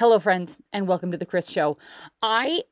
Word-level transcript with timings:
Hello, 0.00 0.18
friends, 0.18 0.56
and 0.72 0.88
welcome 0.88 1.12
to 1.12 1.18
the 1.18 1.26
Chris 1.26 1.50
Show. 1.50 1.76
I, 2.22 2.62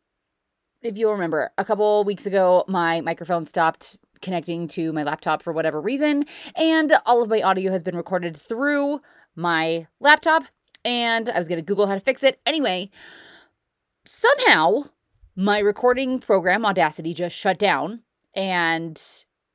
if 0.81 0.97
you'll 0.97 1.13
remember, 1.13 1.51
a 1.59 1.65
couple 1.67 2.03
weeks 2.05 2.25
ago, 2.25 2.65
my 2.69 3.03
microphone 3.03 3.45
stopped 3.45 3.99
connecting 4.23 4.67
to 4.69 4.95
my 4.95 5.03
laptop 5.03 5.43
for 5.43 5.53
whatever 5.53 5.79
reason, 5.79 6.25
and 6.57 6.91
all 7.05 7.21
of 7.21 7.29
my 7.29 7.43
audio 7.43 7.71
has 7.71 7.83
been 7.83 7.99
recorded 7.99 8.35
through 8.35 9.03
my 9.37 9.87
laptop. 10.01 10.45
And 10.87 11.29
I 11.29 11.39
was 11.39 11.49
going 11.49 11.59
to 11.59 11.63
Google 11.63 11.87
how 11.87 11.93
to 11.93 12.01
fix 12.01 12.23
it. 12.23 12.41
Anyway, 12.47 12.91
somehow 14.07 14.85
my 15.37 15.59
recording 15.59 16.21
program, 16.21 16.65
Audacity, 16.65 17.13
just 17.13 17.37
shut 17.37 17.59
down, 17.59 18.05
and 18.33 18.99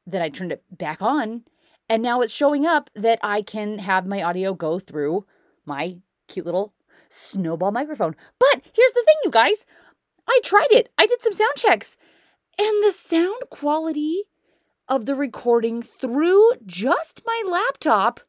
then 0.06 0.22
I 0.22 0.30
turned 0.30 0.52
it 0.52 0.64
back 0.70 1.02
on, 1.02 1.42
and 1.90 2.04
now 2.04 2.22
it's 2.22 2.32
showing 2.32 2.68
up 2.68 2.92
that 2.94 3.18
I 3.24 3.42
can 3.42 3.80
have 3.80 4.06
my 4.06 4.22
audio 4.22 4.54
go 4.54 4.78
through 4.78 5.26
my 5.66 5.98
cute 6.28 6.46
little 6.46 6.76
snowball 7.14 7.72
microphone. 7.72 8.16
But 8.40 8.62
here's 8.74 8.94
the 8.94 9.04
thing, 9.06 9.16
you 9.24 9.32
guys 9.32 9.66
I 10.28 10.40
tried 10.44 10.72
it, 10.72 10.90
I 10.98 11.06
did 11.06 11.22
some 11.22 11.34
sound 11.34 11.56
checks, 11.56 11.98
and 12.58 12.84
the 12.84 12.92
sound 12.92 13.44
quality 13.50 14.24
of 14.88 15.06
the 15.06 15.16
recording 15.16 15.82
through 15.82 16.52
just 16.66 17.22
my 17.26 17.44
laptop 17.46 18.20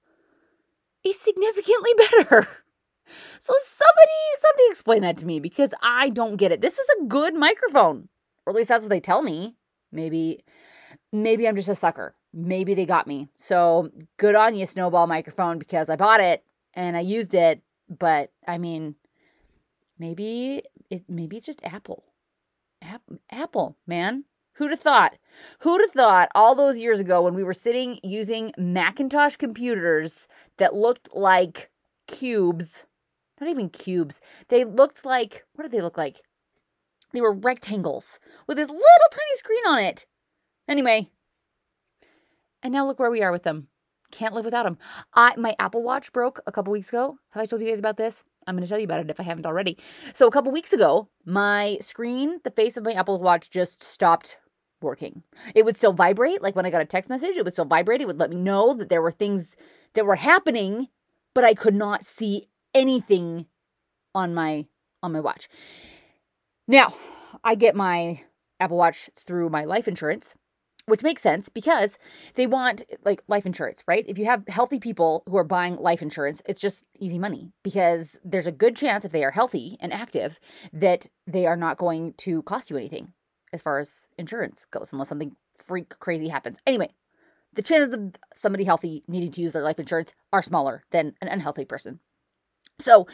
is 1.04 1.18
significantly 1.20 1.92
better. 1.96 2.48
So 3.38 3.52
somebody 3.64 4.12
somebody 4.40 4.64
explain 4.70 5.02
that 5.02 5.18
to 5.18 5.26
me 5.26 5.40
because 5.40 5.74
I 5.82 6.08
don't 6.10 6.36
get 6.36 6.52
it. 6.52 6.60
This 6.60 6.78
is 6.78 6.88
a 6.88 7.04
good 7.04 7.34
microphone. 7.34 8.08
Or 8.46 8.50
at 8.50 8.56
least 8.56 8.68
that's 8.68 8.82
what 8.84 8.90
they 8.90 9.00
tell 9.00 9.22
me. 9.22 9.56
Maybe 9.92 10.42
maybe 11.12 11.46
I'm 11.46 11.56
just 11.56 11.68
a 11.68 11.74
sucker. 11.74 12.14
Maybe 12.32 12.74
they 12.74 12.86
got 12.86 13.06
me. 13.06 13.28
So 13.34 13.90
good 14.16 14.34
on 14.34 14.54
you, 14.54 14.66
Snowball 14.66 15.06
microphone, 15.06 15.58
because 15.58 15.88
I 15.88 15.96
bought 15.96 16.20
it 16.20 16.44
and 16.74 16.96
I 16.96 17.00
used 17.00 17.34
it. 17.34 17.62
But 17.88 18.32
I 18.46 18.58
mean, 18.58 18.96
maybe 19.98 20.62
it 20.90 21.04
maybe 21.08 21.36
it's 21.36 21.46
just 21.46 21.64
Apple. 21.64 22.04
App, 22.82 23.02
Apple, 23.30 23.76
man. 23.86 24.24
Who'd 24.54 24.70
have 24.70 24.80
thought? 24.80 25.14
Who'd 25.60 25.80
have 25.80 25.90
thought 25.90 26.28
all 26.34 26.54
those 26.54 26.78
years 26.78 27.00
ago 27.00 27.22
when 27.22 27.34
we 27.34 27.42
were 27.42 27.54
sitting 27.54 27.98
using 28.04 28.52
Macintosh 28.56 29.36
computers 29.36 30.28
that 30.58 30.74
looked 30.74 31.08
like 31.12 31.70
cubes? 32.06 32.84
Not 33.40 33.50
even 33.50 33.68
cubes. 33.68 34.20
They 34.48 34.64
looked 34.64 35.04
like, 35.04 35.44
what 35.54 35.62
did 35.62 35.72
they 35.72 35.80
look 35.80 35.98
like? 35.98 36.20
They 37.12 37.20
were 37.20 37.32
rectangles 37.32 38.20
with 38.46 38.56
this 38.56 38.68
little 38.68 38.84
tiny 39.10 39.36
screen 39.36 39.66
on 39.66 39.78
it. 39.80 40.06
Anyway, 40.68 41.10
and 42.62 42.72
now 42.72 42.86
look 42.86 42.98
where 42.98 43.10
we 43.10 43.22
are 43.22 43.32
with 43.32 43.42
them. 43.42 43.68
Can't 44.14 44.32
live 44.32 44.44
without 44.44 44.62
them. 44.62 44.78
I 45.14 45.34
my 45.36 45.56
Apple 45.58 45.82
Watch 45.82 46.12
broke 46.12 46.40
a 46.46 46.52
couple 46.52 46.72
weeks 46.72 46.88
ago. 46.88 47.18
Have 47.30 47.42
I 47.42 47.46
told 47.46 47.60
you 47.60 47.68
guys 47.68 47.80
about 47.80 47.96
this? 47.96 48.24
I'm 48.46 48.54
going 48.54 48.62
to 48.64 48.68
tell 48.68 48.78
you 48.78 48.84
about 48.84 49.00
it 49.00 49.10
if 49.10 49.18
I 49.18 49.24
haven't 49.24 49.44
already. 49.44 49.76
So 50.12 50.28
a 50.28 50.30
couple 50.30 50.52
weeks 50.52 50.72
ago, 50.72 51.08
my 51.24 51.78
screen, 51.80 52.38
the 52.44 52.52
face 52.52 52.76
of 52.76 52.84
my 52.84 52.92
Apple 52.92 53.20
Watch 53.20 53.50
just 53.50 53.82
stopped 53.82 54.36
working. 54.80 55.24
It 55.56 55.64
would 55.64 55.76
still 55.76 55.92
vibrate. 55.92 56.42
Like 56.42 56.54
when 56.54 56.64
I 56.64 56.70
got 56.70 56.80
a 56.80 56.84
text 56.84 57.10
message, 57.10 57.36
it 57.36 57.44
would 57.44 57.54
still 57.54 57.64
vibrate. 57.64 58.02
It 58.02 58.06
would 58.06 58.20
let 58.20 58.30
me 58.30 58.36
know 58.36 58.74
that 58.74 58.88
there 58.88 59.02
were 59.02 59.10
things 59.10 59.56
that 59.94 60.06
were 60.06 60.14
happening, 60.14 60.88
but 61.34 61.42
I 61.42 61.54
could 61.54 61.74
not 61.74 62.04
see 62.04 62.46
anything 62.72 63.46
on 64.14 64.32
my 64.32 64.66
on 65.02 65.10
my 65.10 65.20
watch. 65.20 65.48
Now, 66.68 66.94
I 67.42 67.56
get 67.56 67.74
my 67.74 68.22
Apple 68.60 68.76
Watch 68.76 69.10
through 69.16 69.50
my 69.50 69.64
life 69.64 69.88
insurance, 69.88 70.36
which 70.86 71.02
makes 71.02 71.22
sense 71.22 71.48
because 71.48 71.96
they 72.34 72.46
want 72.46 72.84
like 73.04 73.22
life 73.26 73.46
insurance, 73.46 73.82
right? 73.86 74.04
If 74.06 74.18
you 74.18 74.26
have 74.26 74.44
healthy 74.48 74.78
people 74.78 75.22
who 75.28 75.36
are 75.36 75.44
buying 75.44 75.76
life 75.76 76.02
insurance, 76.02 76.42
it's 76.46 76.60
just 76.60 76.84
easy 76.98 77.18
money 77.18 77.52
because 77.62 78.18
there's 78.24 78.46
a 78.46 78.52
good 78.52 78.76
chance 78.76 79.04
if 79.04 79.12
they 79.12 79.24
are 79.24 79.30
healthy 79.30 79.76
and 79.80 79.92
active 79.92 80.38
that 80.72 81.06
they 81.26 81.46
are 81.46 81.56
not 81.56 81.78
going 81.78 82.12
to 82.18 82.42
cost 82.42 82.70
you 82.70 82.76
anything 82.76 83.12
as 83.52 83.62
far 83.62 83.78
as 83.78 84.08
insurance 84.18 84.66
goes, 84.70 84.92
unless 84.92 85.08
something 85.08 85.34
freak 85.56 85.98
crazy 86.00 86.28
happens. 86.28 86.58
Anyway, 86.66 86.92
the 87.54 87.62
chances 87.62 87.94
of 87.94 88.12
somebody 88.34 88.64
healthy 88.64 89.04
needing 89.08 89.32
to 89.32 89.40
use 89.40 89.52
their 89.52 89.62
life 89.62 89.78
insurance 89.78 90.12
are 90.32 90.42
smaller 90.42 90.82
than 90.90 91.14
an 91.22 91.28
unhealthy 91.28 91.64
person. 91.64 92.00
So 92.80 93.06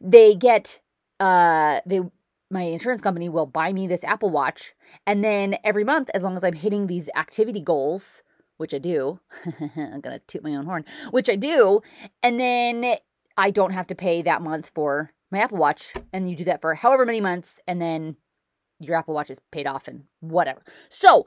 they 0.00 0.34
get 0.34 0.80
uh 1.20 1.80
they 1.86 2.00
my 2.50 2.62
insurance 2.62 3.00
company 3.00 3.28
will 3.28 3.46
buy 3.46 3.72
me 3.72 3.86
this 3.86 4.04
Apple 4.04 4.30
Watch 4.30 4.74
and 5.06 5.24
then 5.24 5.56
every 5.64 5.84
month 5.84 6.10
as 6.14 6.22
long 6.22 6.36
as 6.36 6.44
I'm 6.44 6.52
hitting 6.54 6.86
these 6.86 7.08
activity 7.16 7.60
goals, 7.60 8.22
which 8.56 8.74
I 8.74 8.78
do, 8.78 9.20
I'm 9.60 10.00
going 10.00 10.18
to 10.18 10.22
toot 10.26 10.44
my 10.44 10.54
own 10.54 10.66
horn, 10.66 10.84
which 11.10 11.28
I 11.28 11.36
do, 11.36 11.80
and 12.22 12.38
then 12.38 12.96
I 13.36 13.50
don't 13.50 13.72
have 13.72 13.86
to 13.88 13.94
pay 13.94 14.22
that 14.22 14.42
month 14.42 14.70
for 14.74 15.10
my 15.30 15.38
Apple 15.38 15.58
Watch 15.58 15.92
and 16.12 16.30
you 16.30 16.36
do 16.36 16.44
that 16.44 16.60
for 16.60 16.74
however 16.74 17.04
many 17.04 17.20
months 17.20 17.58
and 17.66 17.80
then 17.80 18.16
your 18.78 18.96
Apple 18.96 19.14
Watch 19.14 19.30
is 19.30 19.40
paid 19.50 19.66
off 19.66 19.88
and 19.88 20.04
whatever. 20.20 20.62
So 20.88 21.26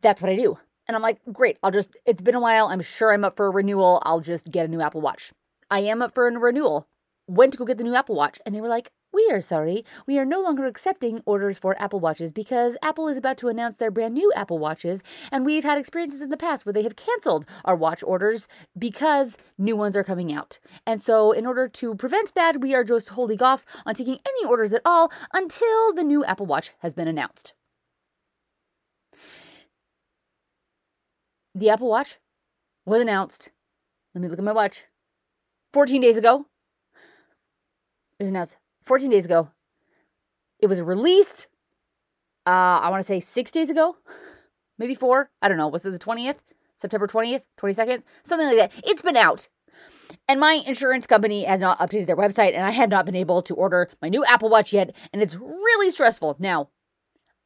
that's 0.00 0.22
what 0.22 0.30
I 0.30 0.36
do. 0.36 0.58
And 0.86 0.96
I'm 0.96 1.02
like, 1.02 1.20
great, 1.32 1.58
I'll 1.62 1.70
just, 1.70 1.90
it's 2.06 2.22
been 2.22 2.34
a 2.34 2.40
while. 2.40 2.66
I'm 2.66 2.80
sure 2.80 3.12
I'm 3.12 3.24
up 3.24 3.36
for 3.36 3.46
a 3.46 3.50
renewal. 3.50 4.02
I'll 4.04 4.20
just 4.20 4.50
get 4.50 4.64
a 4.64 4.68
new 4.68 4.80
Apple 4.80 5.00
Watch. 5.00 5.32
I 5.70 5.80
am 5.80 6.02
up 6.02 6.14
for 6.14 6.28
a 6.28 6.38
renewal. 6.38 6.88
Went 7.28 7.52
to 7.52 7.58
go 7.58 7.64
get 7.64 7.78
the 7.78 7.84
new 7.84 7.94
Apple 7.94 8.16
Watch 8.16 8.38
and 8.44 8.54
they 8.54 8.60
were 8.60 8.68
like, 8.68 8.90
we 9.12 9.28
are 9.30 9.40
sorry. 9.40 9.84
We 10.06 10.18
are 10.18 10.24
no 10.24 10.40
longer 10.40 10.64
accepting 10.64 11.22
orders 11.26 11.58
for 11.58 11.80
Apple 11.80 12.00
Watches 12.00 12.32
because 12.32 12.76
Apple 12.82 13.08
is 13.08 13.16
about 13.16 13.36
to 13.38 13.48
announce 13.48 13.76
their 13.76 13.90
brand 13.90 14.14
new 14.14 14.32
Apple 14.34 14.58
Watches, 14.58 15.02
and 15.30 15.44
we've 15.44 15.64
had 15.64 15.78
experiences 15.78 16.22
in 16.22 16.30
the 16.30 16.36
past 16.36 16.64
where 16.64 16.72
they 16.72 16.82
have 16.82 16.96
canceled 16.96 17.44
our 17.64 17.76
watch 17.76 18.02
orders 18.02 18.48
because 18.78 19.36
new 19.58 19.76
ones 19.76 19.96
are 19.96 20.04
coming 20.04 20.32
out. 20.32 20.58
And 20.86 21.00
so, 21.00 21.32
in 21.32 21.46
order 21.46 21.68
to 21.68 21.94
prevent 21.94 22.34
that, 22.34 22.60
we 22.60 22.74
are 22.74 22.84
just 22.84 23.10
holding 23.10 23.42
off 23.42 23.66
on 23.84 23.94
taking 23.94 24.18
any 24.26 24.48
orders 24.48 24.72
at 24.72 24.82
all 24.84 25.12
until 25.32 25.92
the 25.92 26.04
new 26.04 26.24
Apple 26.24 26.46
Watch 26.46 26.72
has 26.78 26.94
been 26.94 27.08
announced. 27.08 27.52
The 31.54 31.68
Apple 31.68 31.88
Watch 31.88 32.18
was 32.86 33.02
announced. 33.02 33.50
Let 34.14 34.22
me 34.22 34.28
look 34.28 34.38
at 34.38 34.44
my 34.44 34.52
watch. 34.52 34.86
14 35.74 36.00
days 36.00 36.16
ago. 36.16 36.46
Was 38.18 38.28
announced 38.28 38.56
14 38.82 39.10
days 39.10 39.24
ago. 39.24 39.48
It 40.58 40.66
was 40.66 40.80
released, 40.80 41.48
uh, 42.46 42.50
I 42.50 42.88
want 42.90 43.00
to 43.00 43.06
say 43.06 43.20
six 43.20 43.50
days 43.50 43.70
ago, 43.70 43.96
maybe 44.78 44.94
four. 44.94 45.30
I 45.40 45.48
don't 45.48 45.58
know. 45.58 45.68
Was 45.68 45.84
it 45.84 45.90
the 45.90 45.98
20th? 45.98 46.36
September 46.76 47.06
20th, 47.06 47.42
22nd? 47.60 48.02
Something 48.26 48.48
like 48.48 48.56
that. 48.56 48.72
It's 48.84 49.02
been 49.02 49.16
out. 49.16 49.48
And 50.28 50.40
my 50.40 50.62
insurance 50.66 51.06
company 51.06 51.44
has 51.44 51.60
not 51.60 51.78
updated 51.78 52.06
their 52.06 52.16
website, 52.16 52.54
and 52.54 52.64
I 52.64 52.70
have 52.70 52.90
not 52.90 53.06
been 53.06 53.16
able 53.16 53.42
to 53.42 53.54
order 53.54 53.88
my 54.00 54.08
new 54.08 54.24
Apple 54.24 54.48
Watch 54.48 54.72
yet, 54.72 54.94
and 55.12 55.22
it's 55.22 55.34
really 55.36 55.90
stressful. 55.90 56.36
Now, 56.38 56.68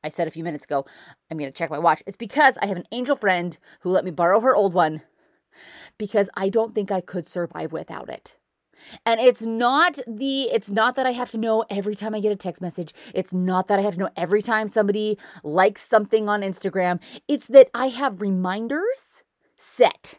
I 0.02 0.08
said 0.08 0.28
a 0.28 0.30
few 0.30 0.44
minutes 0.44 0.64
ago, 0.64 0.84
I'm 1.30 1.38
going 1.38 1.50
to 1.50 1.56
check 1.56 1.70
my 1.70 1.78
watch. 1.78 2.02
It's 2.06 2.16
because 2.16 2.56
I 2.62 2.66
have 2.66 2.76
an 2.76 2.86
angel 2.92 3.16
friend 3.16 3.56
who 3.80 3.90
let 3.90 4.04
me 4.04 4.10
borrow 4.10 4.40
her 4.40 4.54
old 4.54 4.74
one 4.74 5.02
because 5.98 6.28
I 6.34 6.48
don't 6.48 6.74
think 6.74 6.90
I 6.90 7.00
could 7.00 7.28
survive 7.28 7.72
without 7.72 8.08
it. 8.08 8.36
And 9.04 9.20
it's 9.20 9.42
not 9.42 9.98
the 10.06 10.42
it's 10.44 10.70
not 10.70 10.96
that 10.96 11.06
I 11.06 11.12
have 11.12 11.30
to 11.30 11.38
know 11.38 11.64
every 11.70 11.94
time 11.94 12.14
I 12.14 12.20
get 12.20 12.32
a 12.32 12.36
text 12.36 12.62
message. 12.62 12.92
It's 13.14 13.32
not 13.32 13.68
that 13.68 13.78
I 13.78 13.82
have 13.82 13.94
to 13.94 14.00
know 14.00 14.10
every 14.16 14.42
time 14.42 14.68
somebody 14.68 15.18
likes 15.42 15.86
something 15.86 16.28
on 16.28 16.42
Instagram. 16.42 17.00
It's 17.28 17.46
that 17.48 17.70
I 17.74 17.88
have 17.88 18.20
reminders 18.20 19.22
set 19.56 20.18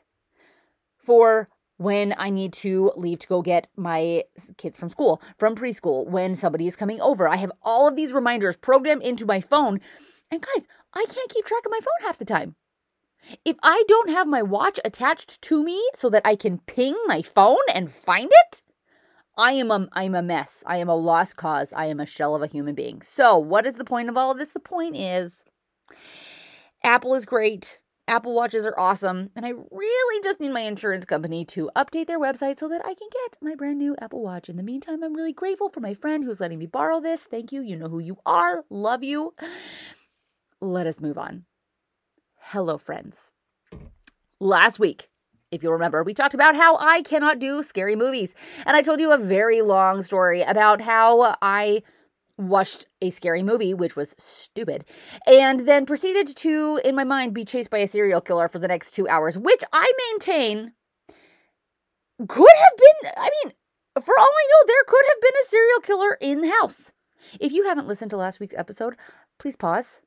for 0.97 1.49
when 1.77 2.13
I 2.17 2.29
need 2.29 2.53
to 2.53 2.91
leave 2.95 3.19
to 3.19 3.27
go 3.27 3.41
get 3.41 3.69
my 3.75 4.23
kids 4.57 4.77
from 4.77 4.89
school, 4.89 5.21
from 5.37 5.55
preschool, 5.55 6.07
when 6.07 6.35
somebody 6.35 6.67
is 6.67 6.75
coming 6.75 6.99
over. 7.01 7.27
I 7.27 7.35
have 7.37 7.51
all 7.61 7.87
of 7.87 7.95
these 7.95 8.11
reminders 8.11 8.57
programmed 8.57 9.03
into 9.03 9.25
my 9.25 9.41
phone. 9.41 9.79
And 10.31 10.41
guys, 10.41 10.65
I 10.93 11.05
can't 11.07 11.29
keep 11.29 11.45
track 11.45 11.65
of 11.65 11.71
my 11.71 11.79
phone 11.79 12.07
half 12.07 12.17
the 12.17 12.25
time. 12.25 12.55
If 13.45 13.57
I 13.63 13.83
don't 13.87 14.09
have 14.09 14.27
my 14.27 14.41
watch 14.41 14.79
attached 14.85 15.41
to 15.43 15.63
me 15.63 15.83
so 15.93 16.09
that 16.09 16.25
I 16.25 16.35
can 16.35 16.59
ping 16.59 16.95
my 17.07 17.21
phone 17.21 17.57
and 17.73 17.91
find 17.91 18.29
it, 18.31 18.61
I 19.37 19.51
am 19.53 19.69
a 19.69 19.87
I'm 19.93 20.15
a 20.15 20.21
mess. 20.21 20.63
I 20.65 20.77
am 20.77 20.89
a 20.89 20.95
lost 20.95 21.35
cause. 21.35 21.71
I 21.73 21.85
am 21.85 21.99
a 21.99 22.05
shell 22.05 22.35
of 22.35 22.41
a 22.41 22.47
human 22.47 22.75
being. 22.75 23.01
So, 23.01 23.37
what 23.37 23.65
is 23.65 23.75
the 23.75 23.85
point 23.85 24.09
of 24.09 24.17
all 24.17 24.31
of 24.31 24.37
this? 24.37 24.51
The 24.51 24.59
point 24.59 24.95
is 24.95 25.45
Apple 26.83 27.13
is 27.15 27.25
great. 27.25 27.79
Apple 28.09 28.33
Watches 28.33 28.65
are 28.65 28.79
awesome, 28.79 29.31
and 29.35 29.45
I 29.45 29.49
really 29.49 30.23
just 30.23 30.39
need 30.39 30.53
my 30.53 30.61
insurance 30.61 31.03
company 31.03 31.43
to 31.45 31.69
update 31.75 32.07
their 32.07 32.19
website 32.19 32.57
so 32.57 32.69
that 32.69 32.81
I 32.85 32.93
can 32.93 33.09
get 33.11 33.37
my 33.41 33.53
brand 33.53 33.79
new 33.79 33.97
Apple 33.99 34.23
Watch. 34.23 34.47
In 34.47 34.55
the 34.55 34.63
meantime, 34.63 35.03
I'm 35.03 35.13
really 35.13 35.33
grateful 35.33 35.67
for 35.67 35.81
my 35.81 35.93
friend 35.93 36.23
who's 36.23 36.39
letting 36.39 36.57
me 36.57 36.67
borrow 36.67 37.01
this. 37.01 37.23
Thank 37.23 37.51
you. 37.51 37.61
You 37.61 37.75
know 37.75 37.89
who 37.89 37.99
you 37.99 38.17
are. 38.25 38.63
Love 38.69 39.03
you. 39.03 39.33
Let 40.61 40.87
us 40.87 41.01
move 41.01 41.17
on. 41.17 41.43
Hello, 42.51 42.77
friends. 42.77 43.33
Last 44.39 44.79
week, 44.79 45.09
if 45.51 45.61
you'll 45.61 45.73
remember, 45.73 46.01
we 46.01 46.13
talked 46.13 46.33
about 46.33 46.55
how 46.55 46.77
I 46.77 47.01
cannot 47.01 47.39
do 47.39 47.61
scary 47.61 47.97
movies. 47.97 48.33
And 48.65 48.77
I 48.77 48.81
told 48.81 49.01
you 49.01 49.11
a 49.11 49.17
very 49.17 49.61
long 49.61 50.01
story 50.01 50.43
about 50.43 50.79
how 50.79 51.35
I 51.41 51.83
watched 52.37 52.87
a 53.01 53.09
scary 53.09 53.43
movie, 53.43 53.73
which 53.73 53.97
was 53.97 54.15
stupid, 54.17 54.85
and 55.25 55.67
then 55.67 55.85
proceeded 55.85 56.37
to, 56.37 56.79
in 56.85 56.95
my 56.95 57.03
mind, 57.03 57.33
be 57.33 57.43
chased 57.43 57.69
by 57.69 57.79
a 57.79 57.87
serial 57.87 58.21
killer 58.21 58.47
for 58.47 58.59
the 58.59 58.67
next 58.69 58.91
two 58.91 59.09
hours, 59.09 59.37
which 59.37 59.63
I 59.73 59.91
maintain 60.11 60.71
could 62.29 62.55
have 62.55 62.77
been, 62.77 63.11
I 63.17 63.29
mean, 63.43 63.53
for 64.01 64.17
all 64.17 64.25
I 64.25 64.47
know, 64.51 64.67
there 64.67 64.83
could 64.87 65.05
have 65.09 65.21
been 65.21 65.41
a 65.43 65.49
serial 65.49 65.79
killer 65.81 66.17
in 66.21 66.39
the 66.39 66.55
house. 66.61 66.93
If 67.41 67.51
you 67.51 67.65
haven't 67.65 67.89
listened 67.89 68.11
to 68.11 68.17
last 68.17 68.39
week's 68.39 68.55
episode, 68.57 68.95
please 69.37 69.57
pause 69.57 69.99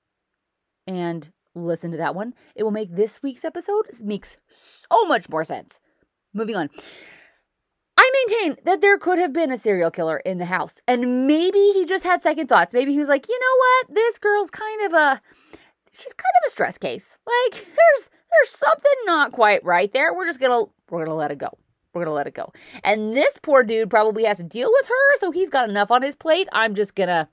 and 0.86 1.30
listen 1.54 1.90
to 1.92 1.96
that 1.96 2.14
one. 2.14 2.34
It 2.54 2.62
will 2.62 2.70
make 2.70 2.94
this 2.94 3.22
week's 3.22 3.44
episode 3.44 3.86
makes 4.02 4.36
so 4.48 5.04
much 5.06 5.28
more 5.28 5.44
sense. 5.44 5.78
Moving 6.32 6.56
on. 6.56 6.70
I 7.96 8.10
maintain 8.26 8.56
that 8.64 8.80
there 8.80 8.98
could 8.98 9.18
have 9.18 9.32
been 9.32 9.52
a 9.52 9.58
serial 9.58 9.90
killer 9.90 10.18
in 10.18 10.38
the 10.38 10.46
house. 10.46 10.80
And 10.88 11.26
maybe 11.26 11.58
he 11.74 11.84
just 11.84 12.04
had 12.04 12.22
second 12.22 12.46
thoughts. 12.46 12.72
Maybe 12.72 12.92
he 12.92 12.98
was 12.98 13.08
like, 13.08 13.28
you 13.28 13.38
know 13.38 13.56
what? 13.58 13.94
This 13.94 14.18
girl's 14.18 14.50
kind 14.50 14.86
of 14.86 14.92
a 14.94 15.20
she's 15.90 16.12
kind 16.14 16.34
of 16.42 16.48
a 16.48 16.50
stress 16.50 16.78
case. 16.78 17.18
Like 17.26 17.64
there's 17.64 18.10
there's 18.30 18.50
something 18.50 18.92
not 19.04 19.32
quite 19.32 19.64
right 19.64 19.92
there. 19.92 20.14
We're 20.14 20.26
just 20.26 20.40
gonna 20.40 20.64
we're 20.88 21.04
gonna 21.04 21.16
let 21.16 21.30
it 21.30 21.38
go. 21.38 21.50
We're 21.92 22.04
gonna 22.04 22.14
let 22.14 22.26
it 22.26 22.34
go. 22.34 22.52
And 22.84 23.14
this 23.14 23.38
poor 23.42 23.62
dude 23.64 23.90
probably 23.90 24.24
has 24.24 24.38
to 24.38 24.44
deal 24.44 24.70
with 24.72 24.86
her, 24.86 25.16
so 25.18 25.30
he's 25.30 25.50
got 25.50 25.68
enough 25.68 25.90
on 25.90 26.02
his 26.02 26.14
plate. 26.14 26.48
I'm 26.52 26.74
just 26.74 26.94
gonna 26.94 27.28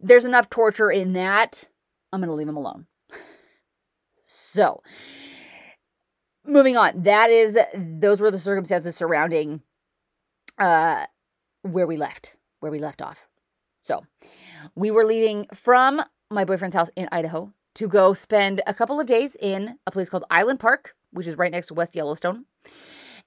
there's 0.00 0.24
enough 0.24 0.50
torture 0.50 0.90
in 0.90 1.12
that. 1.14 1.64
I'm 2.12 2.20
gonna 2.20 2.34
leave 2.34 2.48
him 2.48 2.56
alone. 2.56 2.86
So 4.52 4.82
moving 6.46 6.76
on. 6.76 7.02
That 7.04 7.30
is 7.30 7.56
those 7.74 8.20
were 8.20 8.30
the 8.30 8.38
circumstances 8.38 8.96
surrounding 8.96 9.62
uh 10.58 11.06
where 11.62 11.86
we 11.86 11.96
left, 11.96 12.36
where 12.60 12.72
we 12.72 12.78
left 12.78 13.00
off. 13.00 13.18
So 13.80 14.04
we 14.74 14.90
were 14.90 15.04
leaving 15.04 15.46
from 15.54 16.02
my 16.30 16.44
boyfriend's 16.44 16.76
house 16.76 16.90
in 16.96 17.08
Idaho 17.10 17.52
to 17.74 17.88
go 17.88 18.12
spend 18.12 18.60
a 18.66 18.74
couple 18.74 19.00
of 19.00 19.06
days 19.06 19.36
in 19.40 19.78
a 19.86 19.90
place 19.90 20.10
called 20.10 20.24
Island 20.30 20.60
Park, 20.60 20.94
which 21.12 21.26
is 21.26 21.38
right 21.38 21.50
next 21.50 21.68
to 21.68 21.74
West 21.74 21.94
Yellowstone. 21.94 22.44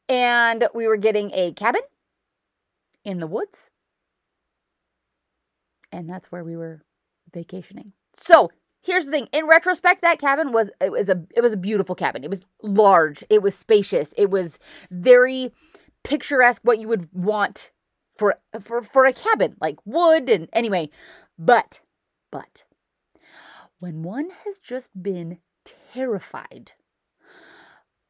And 0.07 0.67
we 0.75 0.87
were 0.87 0.97
getting 0.97 1.31
a 1.33 1.53
cabin 1.53 1.81
in 3.03 3.19
the 3.19 3.27
woods. 3.27 3.71
And 5.91 6.07
that's 6.07 6.31
where 6.31 6.43
we 6.43 6.55
were 6.55 6.83
vacationing. 7.33 7.93
So 8.15 8.51
here's 8.85 9.05
the 9.05 9.11
thing. 9.11 9.27
In 9.33 9.47
retrospect, 9.47 10.01
that 10.01 10.19
cabin 10.19 10.51
was 10.51 10.69
it 10.79 10.91
was 10.91 11.09
a 11.09 11.21
it 11.35 11.41
was 11.41 11.53
a 11.53 11.57
beautiful 11.57 11.95
cabin. 11.95 12.23
It 12.23 12.29
was 12.29 12.43
large. 12.61 13.23
It 13.29 13.41
was 13.41 13.55
spacious. 13.55 14.13
It 14.17 14.29
was 14.29 14.59
very 14.91 15.51
picturesque 16.03 16.61
what 16.63 16.79
you 16.79 16.87
would 16.87 17.09
want 17.11 17.71
for 18.15 18.35
for 18.61 18.81
for 18.81 19.05
a 19.05 19.13
cabin, 19.13 19.55
like 19.59 19.77
wood 19.85 20.29
and 20.29 20.47
anyway. 20.53 20.89
But 21.37 21.81
but 22.31 22.63
when 23.79 24.03
one 24.03 24.29
has 24.45 24.59
just 24.59 24.91
been 25.01 25.39
terrified 25.93 26.73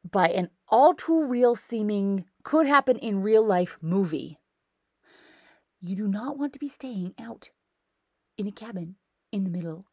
by 0.08 0.28
an 0.28 0.50
all 0.68 0.94
too 0.94 1.24
real 1.24 1.56
seeming, 1.56 2.26
could 2.44 2.66
happen 2.66 2.96
in 2.96 3.22
real 3.22 3.44
life 3.44 3.76
movie, 3.82 4.38
you 5.80 5.96
do 5.96 6.06
not 6.06 6.38
want 6.38 6.52
to 6.52 6.60
be 6.60 6.68
staying 6.68 7.14
out 7.18 7.50
in 8.38 8.46
a 8.46 8.52
cabin 8.52 8.96
in 9.32 9.42
the 9.42 9.50
middle 9.50 9.86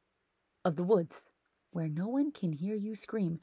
of 0.66 0.76
the 0.76 0.84
woods 0.84 1.28
where 1.72 1.88
no 1.88 2.08
one 2.08 2.32
can 2.32 2.54
hear 2.54 2.76
you 2.76 2.96
scream. 2.96 3.40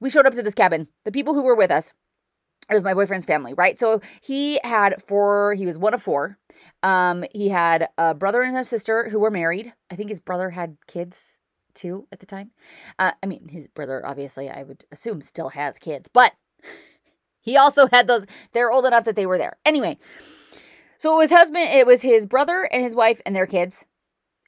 We 0.00 0.10
showed 0.10 0.26
up 0.26 0.34
to 0.34 0.42
this 0.42 0.54
cabin. 0.54 0.88
The 1.04 1.12
people 1.12 1.34
who 1.34 1.44
were 1.44 1.54
with 1.54 1.70
us, 1.70 1.92
it 2.70 2.74
was 2.74 2.84
my 2.84 2.94
boyfriend's 2.94 3.26
family, 3.26 3.54
right? 3.54 3.78
So 3.78 4.00
he 4.20 4.60
had 4.64 5.02
four, 5.02 5.54
he 5.54 5.66
was 5.66 5.78
one 5.78 5.94
of 5.94 6.02
four. 6.02 6.38
Um, 6.82 7.24
he 7.32 7.48
had 7.48 7.88
a 7.98 8.14
brother 8.14 8.42
and 8.42 8.56
a 8.56 8.64
sister 8.64 9.08
who 9.08 9.20
were 9.20 9.30
married. 9.30 9.72
I 9.90 9.96
think 9.96 10.10
his 10.10 10.20
brother 10.20 10.50
had 10.50 10.76
kids 10.86 11.20
too 11.74 12.06
at 12.12 12.20
the 12.20 12.26
time. 12.26 12.50
Uh, 12.98 13.12
I 13.22 13.26
mean, 13.26 13.48
his 13.48 13.66
brother, 13.68 14.04
obviously, 14.04 14.50
I 14.50 14.62
would 14.62 14.84
assume 14.92 15.22
still 15.22 15.50
has 15.50 15.78
kids, 15.78 16.08
but 16.12 16.32
he 17.40 17.56
also 17.56 17.86
had 17.86 18.06
those. 18.06 18.24
They're 18.52 18.72
old 18.72 18.86
enough 18.86 19.04
that 19.04 19.16
they 19.16 19.26
were 19.26 19.38
there. 19.38 19.56
Anyway, 19.64 19.98
so 20.98 21.14
it 21.14 21.18
was 21.18 21.30
husband, 21.30 21.68
it 21.70 21.86
was 21.86 22.02
his 22.02 22.26
brother 22.26 22.68
and 22.70 22.84
his 22.84 22.94
wife 22.94 23.20
and 23.26 23.34
their 23.34 23.46
kids, 23.46 23.84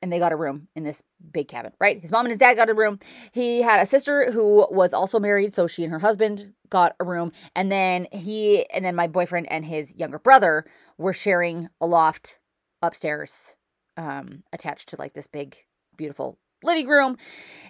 and 0.04 0.12
they 0.12 0.18
got 0.18 0.32
a 0.32 0.36
room 0.36 0.68
in 0.76 0.84
this 0.84 1.02
big 1.32 1.48
cabin, 1.48 1.72
right? 1.80 1.98
His 1.98 2.12
mom 2.12 2.26
and 2.26 2.30
his 2.30 2.38
dad 2.38 2.56
got 2.56 2.68
a 2.68 2.74
room. 2.74 3.00
He 3.32 3.62
had 3.62 3.80
a 3.80 3.86
sister 3.86 4.30
who 4.30 4.66
was 4.70 4.92
also 4.92 5.18
married, 5.18 5.54
so 5.54 5.66
she 5.66 5.82
and 5.82 5.90
her 5.90 5.98
husband 5.98 6.52
got 6.68 6.94
a 7.00 7.04
room, 7.04 7.32
and 7.56 7.72
then 7.72 8.06
he 8.12 8.68
and 8.68 8.84
then 8.84 8.94
my 8.94 9.06
boyfriend 9.06 9.50
and 9.50 9.64
his 9.64 9.94
younger 9.94 10.18
brother 10.18 10.66
were 10.98 11.14
sharing 11.14 11.70
a 11.80 11.86
loft 11.86 12.38
upstairs, 12.82 13.56
um, 13.96 14.42
attached 14.52 14.90
to 14.90 14.96
like 14.98 15.14
this 15.14 15.26
big, 15.26 15.56
beautiful 15.96 16.38
living 16.62 16.86
room, 16.86 17.16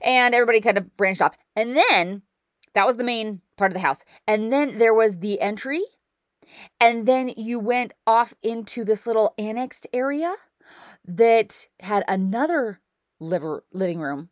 and 0.02 0.34
everybody 0.34 0.60
kind 0.60 0.76
of 0.76 0.96
branched 0.96 1.22
off. 1.22 1.36
And 1.54 1.76
then 1.76 2.22
that 2.74 2.84
was 2.84 2.96
the 2.96 3.04
main 3.04 3.42
part 3.56 3.70
of 3.70 3.74
the 3.74 3.80
house. 3.80 4.04
And 4.26 4.52
then 4.52 4.78
there 4.78 4.92
was 4.92 5.18
the 5.18 5.40
entry, 5.40 5.84
and 6.80 7.06
then 7.06 7.32
you 7.36 7.60
went 7.60 7.92
off 8.08 8.34
into 8.42 8.84
this 8.84 9.06
little 9.06 9.34
annexed 9.38 9.86
area 9.92 10.34
that 11.06 11.68
had 11.80 12.04
another 12.08 12.80
liver, 13.20 13.64
living 13.72 14.00
room 14.00 14.28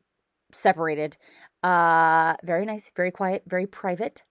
separated. 0.52 1.16
Uh, 1.62 2.34
very 2.42 2.64
nice, 2.64 2.90
very 2.96 3.10
quiet, 3.10 3.42
very 3.46 3.66
private. 3.66 4.22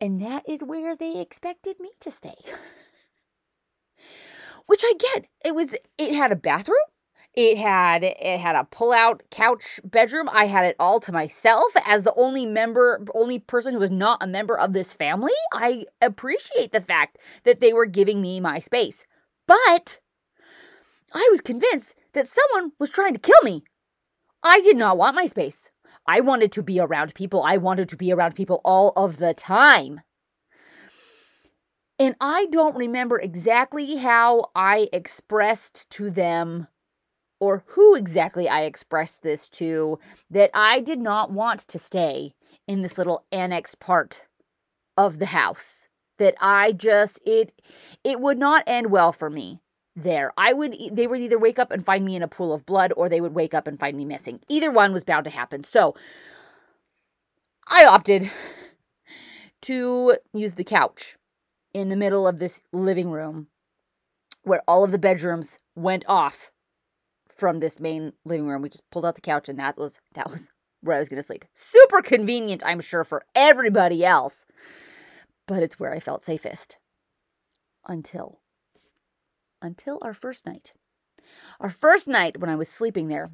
And 0.00 0.20
that 0.22 0.48
is 0.48 0.62
where 0.62 0.94
they 0.94 1.20
expected 1.20 1.80
me 1.80 1.90
to 2.00 2.10
stay. 2.10 2.36
Which 4.66 4.82
I 4.84 4.94
get. 4.98 5.26
It 5.44 5.54
was 5.54 5.74
it 5.96 6.14
had 6.14 6.30
a 6.30 6.36
bathroom, 6.36 6.76
it 7.34 7.56
had 7.56 8.04
it 8.04 8.40
had 8.40 8.56
a 8.56 8.64
pull-out 8.64 9.22
couch 9.30 9.80
bedroom. 9.84 10.28
I 10.30 10.46
had 10.46 10.64
it 10.64 10.76
all 10.78 11.00
to 11.00 11.12
myself 11.12 11.72
as 11.84 12.04
the 12.04 12.14
only 12.14 12.46
member, 12.46 13.04
only 13.14 13.38
person 13.38 13.72
who 13.72 13.80
was 13.80 13.90
not 13.90 14.22
a 14.22 14.26
member 14.26 14.58
of 14.58 14.72
this 14.72 14.92
family. 14.92 15.32
I 15.52 15.86
appreciate 16.02 16.72
the 16.72 16.80
fact 16.80 17.18
that 17.44 17.60
they 17.60 17.72
were 17.72 17.86
giving 17.86 18.20
me 18.20 18.40
my 18.40 18.60
space. 18.60 19.06
But 19.46 20.00
I 21.12 21.26
was 21.30 21.40
convinced 21.40 21.94
that 22.12 22.28
someone 22.28 22.72
was 22.78 22.90
trying 22.90 23.14
to 23.14 23.20
kill 23.20 23.42
me. 23.42 23.64
I 24.42 24.60
did 24.60 24.76
not 24.76 24.98
want 24.98 25.16
my 25.16 25.26
space. 25.26 25.70
I 26.06 26.20
wanted 26.20 26.52
to 26.52 26.62
be 26.62 26.80
around 26.80 27.14
people. 27.14 27.42
I 27.42 27.56
wanted 27.56 27.88
to 27.90 27.96
be 27.96 28.12
around 28.12 28.34
people 28.34 28.60
all 28.64 28.92
of 28.96 29.18
the 29.18 29.34
time. 29.34 30.00
And 31.98 32.14
I 32.20 32.46
don't 32.46 32.76
remember 32.76 33.18
exactly 33.18 33.96
how 33.96 34.46
I 34.54 34.88
expressed 34.92 35.90
to 35.90 36.10
them 36.10 36.68
or 37.40 37.64
who 37.68 37.94
exactly 37.94 38.48
I 38.48 38.62
expressed 38.62 39.22
this 39.22 39.48
to 39.50 39.98
that 40.30 40.50
I 40.54 40.80
did 40.80 41.00
not 41.00 41.32
want 41.32 41.60
to 41.60 41.78
stay 41.78 42.34
in 42.66 42.82
this 42.82 42.98
little 42.98 43.24
annex 43.32 43.74
part 43.74 44.22
of 44.96 45.18
the 45.18 45.26
house 45.26 45.84
that 46.18 46.34
I 46.40 46.72
just 46.72 47.20
it 47.24 47.52
it 48.02 48.20
would 48.20 48.38
not 48.38 48.64
end 48.66 48.90
well 48.90 49.12
for 49.12 49.30
me 49.30 49.60
there. 50.02 50.32
I 50.36 50.52
would 50.52 50.76
they 50.92 51.06
would 51.06 51.20
either 51.20 51.38
wake 51.38 51.58
up 51.58 51.70
and 51.70 51.84
find 51.84 52.04
me 52.04 52.16
in 52.16 52.22
a 52.22 52.28
pool 52.28 52.52
of 52.52 52.66
blood 52.66 52.92
or 52.96 53.08
they 53.08 53.20
would 53.20 53.34
wake 53.34 53.54
up 53.54 53.66
and 53.66 53.78
find 53.78 53.96
me 53.96 54.04
missing. 54.04 54.40
Either 54.48 54.70
one 54.70 54.92
was 54.92 55.04
bound 55.04 55.24
to 55.24 55.30
happen. 55.30 55.64
So 55.64 55.94
I 57.68 57.84
opted 57.84 58.30
to 59.62 60.16
use 60.32 60.54
the 60.54 60.64
couch 60.64 61.16
in 61.74 61.88
the 61.88 61.96
middle 61.96 62.26
of 62.26 62.38
this 62.38 62.62
living 62.72 63.10
room 63.10 63.48
where 64.42 64.62
all 64.66 64.84
of 64.84 64.92
the 64.92 64.98
bedrooms 64.98 65.58
went 65.74 66.04
off 66.08 66.50
from 67.28 67.60
this 67.60 67.78
main 67.78 68.12
living 68.24 68.46
room. 68.46 68.62
We 68.62 68.68
just 68.68 68.88
pulled 68.90 69.04
out 69.04 69.14
the 69.14 69.20
couch 69.20 69.48
and 69.48 69.58
that 69.58 69.76
was 69.76 70.00
that 70.14 70.30
was 70.30 70.50
where 70.80 70.96
I 70.96 71.00
was 71.00 71.08
going 71.08 71.20
to 71.20 71.26
sleep. 71.26 71.44
Super 71.54 72.02
convenient, 72.02 72.62
I'm 72.64 72.80
sure 72.80 73.04
for 73.04 73.24
everybody 73.34 74.04
else. 74.04 74.44
But 75.46 75.62
it's 75.62 75.78
where 75.80 75.92
I 75.92 76.00
felt 76.00 76.24
safest. 76.24 76.76
Until 77.86 78.40
until 79.62 79.98
our 80.02 80.14
first 80.14 80.46
night. 80.46 80.72
Our 81.60 81.70
first 81.70 82.08
night 82.08 82.38
when 82.38 82.50
I 82.50 82.56
was 82.56 82.68
sleeping 82.68 83.08
there, 83.08 83.30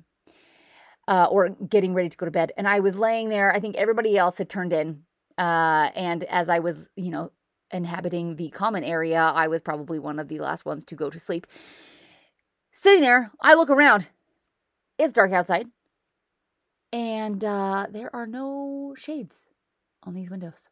uh, 1.06 1.26
or 1.30 1.50
getting 1.50 1.94
ready 1.94 2.08
to 2.08 2.16
go 2.16 2.26
to 2.26 2.32
bed, 2.32 2.52
and 2.56 2.66
I 2.66 2.80
was 2.80 2.96
laying 2.96 3.28
there. 3.28 3.52
I 3.54 3.60
think 3.60 3.76
everybody 3.76 4.16
else 4.16 4.38
had 4.38 4.48
turned 4.48 4.72
in, 4.72 5.02
uh, 5.38 5.90
and 5.94 6.24
as 6.24 6.48
I 6.48 6.58
was, 6.58 6.88
you 6.96 7.10
know, 7.10 7.30
inhabiting 7.70 8.36
the 8.36 8.50
common 8.50 8.84
area, 8.84 9.20
I 9.20 9.48
was 9.48 9.60
probably 9.60 9.98
one 9.98 10.18
of 10.18 10.28
the 10.28 10.38
last 10.38 10.64
ones 10.64 10.84
to 10.86 10.94
go 10.94 11.10
to 11.10 11.20
sleep. 11.20 11.46
Sitting 12.72 13.00
there, 13.00 13.30
I 13.40 13.54
look 13.54 13.70
around. 13.70 14.08
It's 14.98 15.12
dark 15.12 15.32
outside. 15.32 15.66
And 16.92 17.44
uh, 17.44 17.86
there 17.90 18.14
are 18.14 18.26
no 18.26 18.94
shades 18.96 19.48
on 20.04 20.14
these 20.14 20.30
windows. 20.30 20.68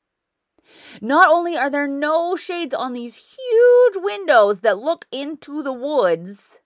Not 1.00 1.28
only 1.28 1.56
are 1.56 1.70
there 1.70 1.88
no 1.88 2.36
shades 2.36 2.74
on 2.74 2.92
these 2.92 3.14
huge 3.14 3.96
windows 3.96 4.60
that 4.60 4.78
look 4.78 5.06
into 5.10 5.62
the 5.62 5.72
woods, 5.72 6.60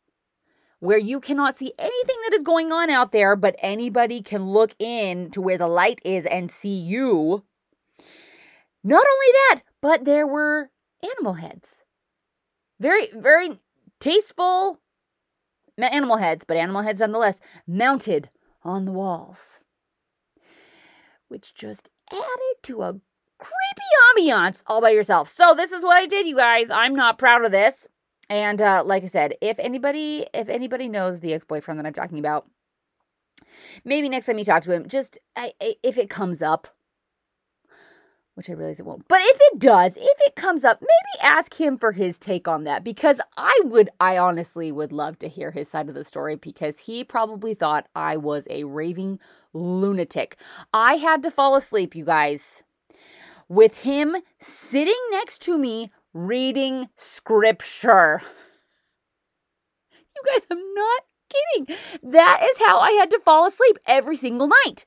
where 0.81 0.99
you 0.99 1.21
cannot 1.21 1.57
see 1.57 1.73
anything 1.79 2.17
that 2.25 2.35
is 2.35 2.43
going 2.43 2.73
on 2.73 2.91
out 2.91 3.13
there, 3.13 3.35
but 3.37 3.57
anybody 3.61 4.23
can 4.23 4.51
look 4.51 4.75
in 4.79 5.31
to 5.31 5.41
where 5.41 5.59
the 5.59 5.67
light 5.67 6.01
is 6.05 6.27
and 6.27 6.51
see 6.51 6.77
you. 6.77 7.45
Not 8.85 9.05
only 9.05 9.33
that, 9.33 9.63
but 9.81 10.05
there 10.05 10.27
were 10.27 10.71
animal 11.03 11.35
heads. 11.35 11.83
Very, 12.79 13.09
very 13.15 13.61
tasteful 14.01 14.81
animal 15.79 16.19
heads, 16.19 16.45
but 16.47 16.57
animal 16.57 16.83
heads 16.83 17.01
nonetheless, 17.01 17.41
mounted 17.67 18.31
on 18.63 18.85
the 18.85 18.93
walls, 18.93 19.59
which 21.29 21.55
just 21.55 21.91
added 22.13 22.57
to 22.63 22.83
a 22.83 23.01
creepy 23.39 24.31
ambiance 24.31 24.63
all 24.67 24.81
by 24.81 24.91
yourself. 24.91 25.29
So 25.29 25.55
this 25.55 25.73
is 25.73 25.83
what 25.83 25.97
I 25.97 26.07
did, 26.07 26.27
you 26.27 26.37
guys. 26.37 26.71
I'm 26.71 26.95
not 26.95 27.19
proud 27.19 27.45
of 27.45 27.53
this. 27.53 27.87
And 28.29 28.61
uh, 28.61 28.83
like 28.85 29.05
I 29.05 29.07
said, 29.07 29.35
if 29.41 29.59
anybody 29.59 30.27
if 30.35 30.49
anybody 30.49 30.89
knows 30.89 31.21
the 31.21 31.35
ex-boyfriend 31.35 31.79
that 31.79 31.87
I'm 31.87 31.93
talking 31.93 32.19
about, 32.19 32.49
maybe 33.85 34.09
next 34.09 34.27
time 34.27 34.39
you 34.39 34.45
talk 34.45 34.65
to 34.65 34.73
him, 34.73 34.89
just 34.89 35.19
I, 35.37 35.53
I, 35.61 35.77
if 35.83 35.97
it 35.97 36.11
comes 36.11 36.43
up, 36.43 36.69
which 38.35 38.51
I 38.51 38.53
realize 38.53 38.81
it 38.81 38.87
won't. 38.87 39.09
But 39.09 39.21
if 39.23 39.39
it 39.41 39.59
does, 39.61 39.97
if 39.97 40.19
it 40.27 40.37
comes 40.37 40.63
up, 40.63 40.81
maybe 40.83 41.23
ask 41.23 41.59
him 41.59 41.79
for 41.79 41.93
his 41.93 42.19
take 42.19 42.47
on 42.47 42.65
that 42.65 42.85
because 42.85 43.19
I 43.37 43.59
would, 43.65 43.89
I 43.99 44.19
honestly 44.19 44.71
would 44.71 44.93
love 44.93 45.19
to 45.21 45.29
hear 45.29 45.51
his 45.51 45.71
side 45.71 45.89
of 45.89 45.95
the 45.95 46.05
story 46.05 46.37
because 46.37 46.79
he 46.79 47.03
probably 47.03 47.55
thought 47.55 47.89
I 47.95 48.19
was 48.19 48.47
a 48.51 48.65
raving 48.65 49.21
lunatic. 49.55 50.37
I 50.75 50.97
had 50.97 51.23
to 51.23 51.31
fall 51.31 51.57
asleep, 51.57 51.95
you 51.95 52.05
guys, 52.05 52.63
with 53.49 53.79
him 53.79 54.17
sitting 54.41 54.99
next 55.11 55.43
to 55.43 55.59
me 55.59 55.93
reading 56.13 56.89
scripture. 56.97 58.23
You 59.93 60.23
guys, 60.33 60.47
I'm 60.51 60.75
not 60.75 61.03
kidding. 61.31 61.77
That 62.03 62.41
is 62.43 62.59
how 62.67 62.79
I 62.79 62.93
had 62.93 63.11
to 63.11 63.21
fall 63.21 63.47
asleep 63.47 63.79
every 63.87 64.17
single 64.17 64.49
night. 64.49 64.87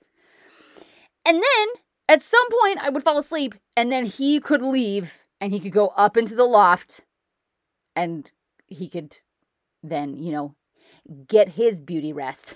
And 1.26 1.36
then 1.36 1.68
at 2.08 2.24
some 2.24 2.46
point, 2.50 2.80
I 2.80 2.90
would 2.90 3.04
fall 3.04 3.20
asleep, 3.20 3.54
and 3.78 3.92
then 3.92 4.06
he 4.06 4.40
could 4.40 4.64
leave 4.64 5.14
and 5.40 5.54
he 5.54 5.60
could 5.60 5.72
go 5.72 5.90
up 5.90 6.18
into 6.18 6.36
the 6.36 6.46
loft 6.46 7.02
and 7.96 8.32
he 8.68 8.90
could 8.90 9.16
then, 9.84 10.18
you 10.18 10.32
know, 10.32 10.56
get 11.28 11.50
his 11.50 11.80
beauty 11.80 12.12
rest. 12.12 12.56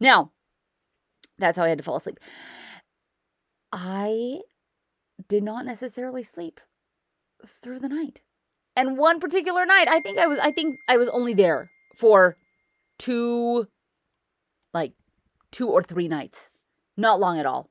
Now, 0.00 0.32
that's 1.38 1.58
how 1.58 1.64
I 1.64 1.68
had 1.68 1.78
to 1.78 1.84
fall 1.84 1.96
asleep. 1.96 2.18
I 3.72 4.38
did 5.32 5.42
not 5.42 5.64
necessarily 5.64 6.22
sleep 6.22 6.60
through 7.62 7.78
the 7.78 7.88
night. 7.88 8.20
And 8.76 8.98
one 8.98 9.18
particular 9.18 9.64
night, 9.64 9.88
I 9.88 9.98
think 10.00 10.18
I 10.18 10.26
was 10.26 10.38
I 10.38 10.50
think 10.50 10.78
I 10.90 10.98
was 10.98 11.08
only 11.08 11.32
there 11.32 11.70
for 11.96 12.36
two 12.98 13.66
like 14.74 14.92
two 15.50 15.70
or 15.70 15.82
three 15.82 16.06
nights. 16.06 16.50
Not 16.98 17.18
long 17.18 17.38
at 17.38 17.46
all. 17.46 17.70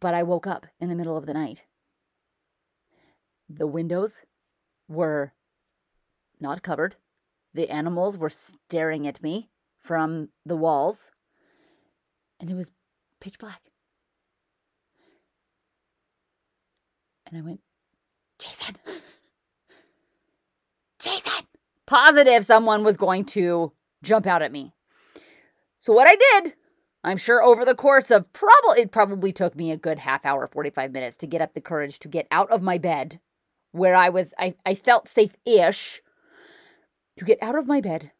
But 0.00 0.14
I 0.14 0.22
woke 0.22 0.46
up 0.46 0.64
in 0.80 0.88
the 0.88 0.94
middle 0.94 1.18
of 1.18 1.26
the 1.26 1.34
night. 1.34 1.60
The 3.50 3.66
windows 3.66 4.22
were 4.88 5.34
not 6.40 6.62
covered. 6.62 6.96
The 7.52 7.68
animals 7.68 8.16
were 8.16 8.30
staring 8.30 9.06
at 9.06 9.22
me 9.22 9.50
from 9.78 10.30
the 10.46 10.56
walls. 10.56 11.10
And 12.40 12.50
it 12.50 12.54
was 12.54 12.72
pitch 13.20 13.38
black. 13.38 13.60
And 17.28 17.38
I 17.38 17.42
went, 17.42 17.60
Jason, 18.38 18.76
Jason, 20.98 21.44
positive 21.86 22.44
someone 22.44 22.84
was 22.84 22.96
going 22.96 23.24
to 23.26 23.72
jump 24.02 24.26
out 24.26 24.42
at 24.42 24.52
me. 24.52 24.72
So 25.80 25.92
what 25.92 26.08
I 26.08 26.16
did, 26.16 26.54
I'm 27.04 27.18
sure 27.18 27.42
over 27.42 27.64
the 27.64 27.74
course 27.74 28.10
of 28.10 28.32
probably, 28.32 28.82
it 28.82 28.92
probably 28.92 29.32
took 29.32 29.54
me 29.54 29.70
a 29.70 29.76
good 29.76 29.98
half 29.98 30.24
hour, 30.24 30.46
45 30.46 30.90
minutes 30.92 31.16
to 31.18 31.26
get 31.26 31.42
up 31.42 31.54
the 31.54 31.60
courage 31.60 31.98
to 32.00 32.08
get 32.08 32.26
out 32.30 32.50
of 32.50 32.62
my 32.62 32.78
bed 32.78 33.20
where 33.72 33.94
I 33.94 34.08
was, 34.08 34.32
I, 34.38 34.54
I 34.64 34.74
felt 34.74 35.08
safe 35.08 35.34
ish 35.44 36.00
to 37.18 37.24
get 37.24 37.38
out 37.42 37.58
of 37.58 37.66
my 37.66 37.80
bed, 37.80 38.12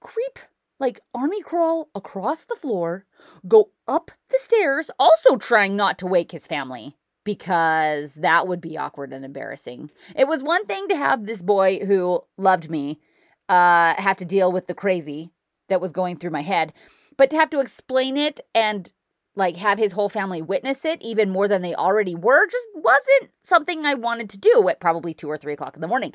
creep 0.00 0.38
like 0.78 1.00
army 1.14 1.42
crawl 1.42 1.88
across 1.94 2.44
the 2.44 2.56
floor, 2.56 3.04
go 3.46 3.70
up 3.88 4.10
the 4.28 4.38
stairs, 4.40 4.90
also 4.98 5.36
trying 5.36 5.76
not 5.76 5.98
to 5.98 6.06
wake 6.06 6.32
his 6.32 6.46
family 6.46 6.96
because 7.26 8.14
that 8.14 8.46
would 8.46 8.60
be 8.60 8.78
awkward 8.78 9.12
and 9.12 9.24
embarrassing. 9.24 9.90
It 10.14 10.28
was 10.28 10.44
one 10.44 10.64
thing 10.64 10.86
to 10.88 10.96
have 10.96 11.26
this 11.26 11.42
boy 11.42 11.80
who 11.84 12.22
loved 12.38 12.70
me 12.70 13.00
uh, 13.48 13.94
have 14.00 14.16
to 14.18 14.24
deal 14.24 14.52
with 14.52 14.68
the 14.68 14.74
crazy 14.74 15.32
that 15.68 15.80
was 15.80 15.90
going 15.90 16.16
through 16.16 16.30
my 16.30 16.42
head, 16.42 16.72
but 17.16 17.28
to 17.30 17.36
have 17.36 17.50
to 17.50 17.58
explain 17.58 18.16
it 18.16 18.40
and 18.54 18.92
like 19.34 19.56
have 19.56 19.76
his 19.76 19.92
whole 19.92 20.08
family 20.08 20.40
witness 20.40 20.84
it 20.84 21.02
even 21.02 21.28
more 21.28 21.48
than 21.48 21.62
they 21.62 21.74
already 21.74 22.14
were 22.14 22.46
just 22.46 22.68
wasn't 22.76 23.32
something 23.42 23.84
I 23.84 23.94
wanted 23.94 24.30
to 24.30 24.38
do 24.38 24.66
at 24.68 24.80
probably 24.80 25.12
two 25.12 25.28
or 25.28 25.36
three 25.36 25.52
o'clock 25.52 25.74
in 25.74 25.82
the 25.82 25.88
morning. 25.88 26.14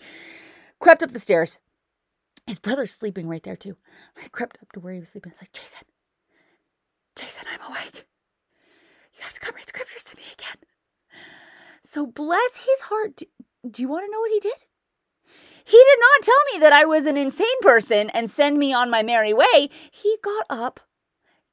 Crept 0.79 1.03
up 1.03 1.11
the 1.11 1.19
stairs. 1.19 1.59
His 2.47 2.57
brother's 2.57 2.93
sleeping 2.93 3.27
right 3.27 3.43
there 3.43 3.57
too. 3.57 3.75
I 4.17 4.29
crept 4.29 4.57
up 4.61 4.71
to 4.71 4.79
where 4.79 4.93
he 4.93 4.99
was 4.99 5.09
sleeping. 5.09 5.31
I 5.31 5.35
was 5.35 5.41
like, 5.41 5.51
Jason, 5.51 5.85
Jason, 7.17 7.45
I'm 7.53 7.69
awake. 7.69 8.07
You 9.13 9.23
have 9.23 9.33
to 9.33 9.39
come 9.41 9.55
read 9.55 9.67
scriptures 9.67 10.05
to 10.05 10.15
me 10.15 10.23
again. 10.33 10.70
So 11.83 12.05
bless 12.05 12.57
his 12.57 12.81
heart. 12.81 13.17
Do, 13.17 13.25
do 13.69 13.81
you 13.81 13.87
want 13.87 14.05
to 14.05 14.11
know 14.11 14.19
what 14.19 14.31
he 14.31 14.39
did? 14.39 14.53
He 15.63 15.77
did 15.77 15.99
not 15.99 16.23
tell 16.23 16.53
me 16.53 16.59
that 16.59 16.73
I 16.73 16.85
was 16.85 17.05
an 17.05 17.17
insane 17.17 17.61
person 17.61 18.09
and 18.09 18.29
send 18.29 18.57
me 18.57 18.73
on 18.73 18.89
my 18.89 19.03
merry 19.03 19.33
way. 19.33 19.69
He 19.91 20.17
got 20.23 20.45
up, 20.49 20.79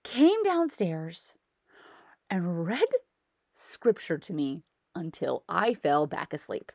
came 0.03 0.43
downstairs, 0.43 1.35
and 2.31 2.67
read 2.67 2.89
scripture 3.53 4.19
to 4.19 4.33
me 4.33 4.63
until 4.95 5.45
I 5.49 5.75
fell 5.75 6.07
back 6.07 6.33
asleep. 6.33 6.73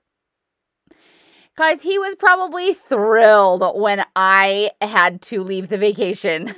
Guys, 1.55 1.83
he 1.83 1.99
was 1.99 2.15
probably 2.15 2.73
thrilled 2.73 3.79
when 3.79 4.03
I 4.15 4.71
had 4.81 5.21
to 5.23 5.43
leave 5.43 5.69
the 5.69 5.77
vacation 5.77 6.53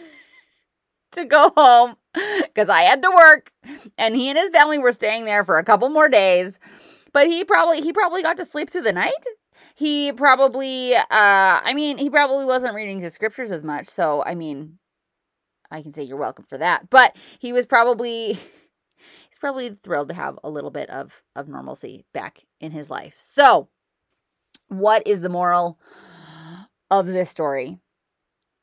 to 1.11 1.25
go 1.25 1.51
home 1.55 1.97
because 2.43 2.69
I 2.69 2.81
had 2.81 3.01
to 3.01 3.11
work 3.11 3.51
and 3.97 4.15
he 4.15 4.29
and 4.29 4.37
his 4.37 4.49
family 4.49 4.77
were 4.77 4.91
staying 4.91 5.25
there 5.25 5.43
for 5.43 5.57
a 5.57 5.63
couple 5.63 5.89
more 5.89 6.09
days. 6.09 6.59
But 7.13 7.27
he 7.27 7.43
probably 7.43 7.81
he 7.81 7.93
probably 7.93 8.21
got 8.21 8.37
to 8.37 8.45
sleep 8.45 8.69
through 8.69 8.83
the 8.83 8.93
night. 8.93 9.13
He 9.75 10.11
probably 10.11 10.95
uh 10.95 11.03
I 11.09 11.73
mean, 11.73 11.97
he 11.97 12.09
probably 12.09 12.45
wasn't 12.45 12.75
reading 12.75 12.99
his 13.01 13.13
scriptures 13.13 13.51
as 13.51 13.63
much. 13.63 13.87
So, 13.87 14.23
I 14.25 14.35
mean, 14.35 14.79
I 15.71 15.81
can 15.81 15.93
say 15.93 16.03
you're 16.03 16.17
welcome 16.17 16.45
for 16.45 16.57
that. 16.57 16.89
But 16.89 17.15
he 17.39 17.53
was 17.53 17.65
probably 17.65 18.33
he's 19.29 19.39
probably 19.39 19.77
thrilled 19.83 20.09
to 20.09 20.15
have 20.15 20.39
a 20.43 20.49
little 20.49 20.71
bit 20.71 20.89
of 20.89 21.13
of 21.35 21.47
normalcy 21.47 22.05
back 22.13 22.43
in 22.59 22.71
his 22.71 22.89
life. 22.89 23.15
So, 23.17 23.69
what 24.67 25.05
is 25.05 25.21
the 25.21 25.29
moral 25.29 25.79
of 26.89 27.07
this 27.07 27.29
story? 27.29 27.79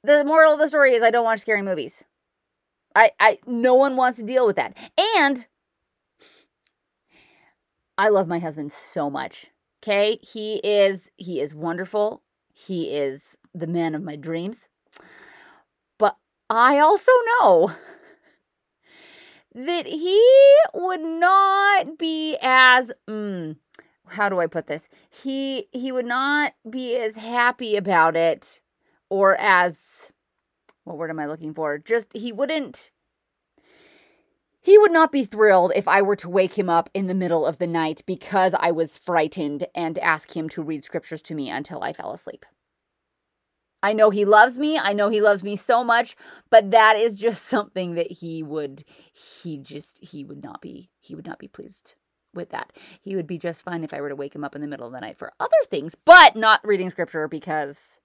The 0.05 0.25
moral 0.25 0.55
of 0.55 0.59
the 0.59 0.69
story 0.69 0.95
is 0.95 1.03
I 1.03 1.11
don't 1.11 1.25
watch 1.25 1.41
scary 1.41 1.63
movies. 1.63 2.05
I, 2.95 3.11
I 3.21 3.39
no 3.47 3.75
one 3.75 3.97
wants 3.97 4.19
to 4.19 4.25
deal 4.25 4.47
with 4.47 4.57
that. 4.57 4.77
And 5.17 5.47
I 7.99 8.09
love 8.09 8.29
my 8.29 8.39
husband 8.39 8.73
so 8.73 9.11
much. 9.11 9.47
Okay? 9.83 10.19
He 10.23 10.57
is 10.65 11.11
he 11.17 11.41
is 11.41 11.55
wonderful. 11.55 12.23
He 12.53 12.97
is 12.97 13.37
the 13.55 13.67
man 13.67 13.95
of 13.95 14.03
my 14.03 14.17
dreams. 14.17 14.69
But 15.99 16.17
I 16.49 16.79
also 16.79 17.13
know 17.41 17.73
that 19.55 19.87
he 19.87 20.57
would 20.75 21.03
not 21.03 21.99
be 21.99 22.39
as 22.41 22.91
mm, 23.09 23.57
how 24.09 24.29
do 24.29 24.41
I 24.41 24.47
put 24.47 24.67
this? 24.67 24.89
He 25.11 25.69
he 25.73 25.93
would 25.93 26.07
not 26.07 26.55
be 26.69 26.97
as 26.97 27.17
happy 27.17 27.77
about 27.77 28.17
it 28.17 28.61
or 29.11 29.37
as 29.37 30.12
what 30.85 30.97
word 30.97 31.11
am 31.11 31.21
I 31.21 31.27
looking 31.27 31.55
for? 31.55 31.79
Just 31.79 32.13
he 32.13 32.33
wouldn't 32.33 32.91
he 34.65 34.79
would 34.79 34.93
not 34.93 35.11
be 35.11 35.25
thrilled 35.25 35.73
if 35.75 35.89
I 35.89 36.03
were 36.03 36.15
to 36.17 36.31
wake 36.31 36.57
him 36.57 36.71
up 36.71 36.89
in 36.95 37.09
the 37.09 37.15
middle 37.15 37.45
of 37.45 37.59
the 37.59 37.67
night 37.67 38.03
because 38.07 38.55
I 38.59 38.71
was 38.71 38.97
frightened 38.97 39.67
and 39.75 39.99
ask 39.99 40.37
him 40.37 40.49
to 40.51 40.63
read 40.63 40.85
scriptures 40.85 41.21
to 41.23 41.35
me 41.35 41.51
until 41.51 41.83
I 41.83 41.93
fell 41.93 42.13
asleep. 42.13 42.47
I 43.83 43.93
know 43.93 44.11
he 44.11 44.25
loves 44.25 44.59
me. 44.59 44.79
I 44.79 44.93
know 44.93 45.09
he 45.09 45.21
loves 45.21 45.43
me 45.43 45.57
so 45.57 45.83
much, 45.83 46.15
but 46.49 46.71
that 46.71 46.97
is 46.97 47.17
just 47.17 47.45
something 47.47 47.95
that 47.95 48.13
he 48.13 48.45
would 48.45 48.85
he 49.13 49.59
just 49.59 49.99
he 50.03 50.25
would 50.25 50.43
not 50.43 50.61
be 50.61 50.91
he 51.01 51.17
would 51.17 51.27
not 51.27 51.41
be 51.41 51.49
pleased 51.49 51.97
with 52.33 52.51
that. 52.51 52.73
He 53.01 53.17
would 53.17 53.27
be 53.27 53.39
just 53.39 53.63
fine 53.63 53.83
if 53.83 53.93
I 53.93 54.01
were 54.01 54.09
to 54.09 54.17
wake 54.17 54.35
him 54.35 54.45
up 54.45 54.55
in 54.55 54.61
the 54.63 54.69
middle 54.69 54.87
of 54.87 54.93
the 54.93 55.01
night 55.01 55.19
for 55.19 55.33
other 55.41 55.51
things, 55.69 55.97
but 56.05 56.37
not 56.37 56.65
reading 56.65 56.89
scripture 56.89 57.27
because 57.27 57.99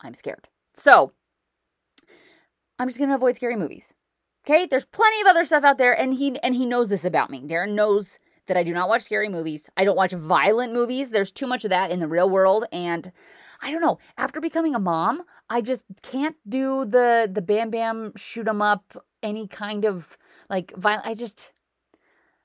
I'm 0.00 0.14
scared. 0.14 0.46
So, 0.74 1.12
I'm 2.80 2.88
just 2.88 2.98
going 2.98 3.10
to 3.10 3.16
avoid 3.16 3.36
scary 3.36 3.56
movies. 3.56 3.92
Okay? 4.44 4.64
There's 4.64 4.86
plenty 4.86 5.20
of 5.20 5.26
other 5.26 5.44
stuff 5.44 5.64
out 5.64 5.76
there 5.76 5.92
and 5.92 6.14
he 6.14 6.40
and 6.40 6.54
he 6.54 6.64
knows 6.64 6.88
this 6.88 7.04
about 7.04 7.30
me. 7.30 7.42
Darren 7.42 7.74
knows 7.74 8.18
that 8.46 8.56
I 8.56 8.62
do 8.62 8.72
not 8.72 8.88
watch 8.88 9.02
scary 9.02 9.28
movies. 9.28 9.68
I 9.76 9.84
don't 9.84 9.96
watch 9.96 10.12
violent 10.12 10.72
movies. 10.72 11.10
There's 11.10 11.30
too 11.30 11.46
much 11.46 11.64
of 11.64 11.70
that 11.70 11.90
in 11.90 12.00
the 12.00 12.08
real 12.08 12.30
world 12.30 12.64
and 12.72 13.12
I 13.60 13.70
don't 13.70 13.82
know. 13.82 13.98
After 14.16 14.40
becoming 14.40 14.74
a 14.74 14.78
mom, 14.78 15.22
I 15.50 15.60
just 15.60 15.84
can't 16.00 16.36
do 16.48 16.86
the 16.86 17.30
the 17.30 17.42
bam 17.42 17.68
bam 17.68 18.12
shoot 18.16 18.48
'em 18.48 18.62
up 18.62 18.96
any 19.22 19.46
kind 19.46 19.84
of 19.84 20.16
like 20.48 20.72
violent. 20.74 21.06
I 21.06 21.14
just 21.14 21.52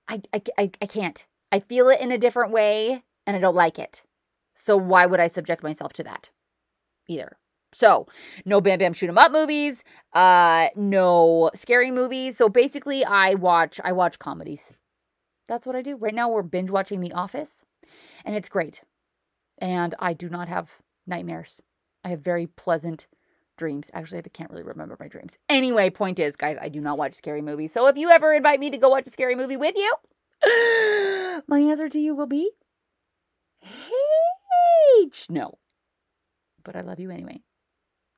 I, 0.10 0.22
I, 0.34 0.42
I, 0.58 0.72
I 0.82 0.86
can't. 0.86 1.26
I 1.50 1.62
feel 1.62 1.88
it 1.88 2.02
in 2.02 2.12
a 2.12 2.18
different 2.18 2.52
way 2.52 3.04
and 3.26 3.38
I 3.38 3.40
don't 3.40 3.56
like 3.56 3.80
it. 3.80 4.04
So 4.54 4.76
why 4.76 5.06
would 5.06 5.22
I 5.22 5.28
subject 5.28 5.64
myself 5.64 5.94
to 5.94 6.04
that 6.04 6.30
either? 7.08 7.38
So, 7.76 8.08
no 8.46 8.62
Bam 8.62 8.80
Bam 8.80 8.94
Shoot 8.94 9.10
'em 9.10 9.18
Up 9.18 9.34
movies, 9.34 9.84
uh, 10.14 10.70
no 10.78 11.52
scary 11.54 11.92
movies. 11.92 12.38
So 12.38 12.48
basically, 12.48 13.04
I 13.04 13.34
watch 13.34 13.82
I 13.84 13.92
watch 13.92 14.18
comedies. 14.18 14.72
That's 15.50 15.66
what 15.66 15.76
I 15.76 15.82
do. 15.82 15.98
Right 15.98 16.16
now, 16.16 16.30
we're 16.30 16.42
binge 16.42 16.72
watching 16.72 17.02
The 17.02 17.12
Office, 17.12 17.66
and 18.24 18.34
it's 18.34 18.48
great. 18.48 18.82
And 19.58 19.94
I 20.00 20.14
do 20.14 20.30
not 20.30 20.48
have 20.48 20.70
nightmares. 21.06 21.62
I 22.06 22.10
have 22.10 22.22
very 22.22 22.48
pleasant 22.48 23.08
dreams. 23.58 23.92
Actually, 23.94 24.20
I 24.20 24.30
can't 24.30 24.52
really 24.52 24.64
remember 24.64 24.96
my 24.98 25.10
dreams. 25.10 25.38
Anyway, 25.50 25.90
point 25.90 26.18
is, 26.18 26.38
guys, 26.38 26.58
I 26.62 26.70
do 26.70 26.80
not 26.80 26.98
watch 26.98 27.14
scary 27.14 27.42
movies. 27.42 27.74
So 27.74 27.88
if 27.88 27.98
you 27.98 28.10
ever 28.10 28.34
invite 28.34 28.62
me 28.62 28.70
to 28.70 28.78
go 28.78 28.88
watch 28.88 29.08
a 29.08 29.12
scary 29.12 29.36
movie 29.36 29.58
with 29.58 29.76
you, 29.76 29.94
my 31.48 31.60
answer 31.60 31.90
to 31.90 32.00
you 32.00 32.16
will 32.16 32.26
be 32.26 32.52
H 35.02 35.30
no. 35.30 35.58
But 36.64 36.78
I 36.78 36.82
love 36.82 37.02
you 37.02 37.12
anyway. 37.12 37.42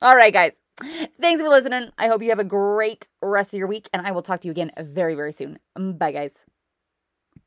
All 0.01 0.16
right, 0.16 0.34
guys. 0.34 0.54
Thanks 1.22 1.42
for 1.42 1.50
listening. 1.50 1.89
I 1.98 2.08
hope 2.08 2.22
you 2.22 2.30
have 2.30 2.39
a 2.39 2.44
great 2.44 3.08
rest 3.22 3.54
of 3.54 3.58
your 3.58 3.68
week, 3.68 3.89
and 3.94 4.06
I 4.06 4.12
will 4.12 4.22
talk 4.22 4.42
to 4.42 4.48
you 4.48 4.51
again 4.51 4.72
very, 4.80 5.16
very 5.16 5.32
soon. 5.32 5.58
Bye, 5.75 6.12
guys. 6.12 6.34